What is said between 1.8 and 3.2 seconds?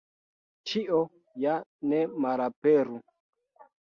ne malaperu.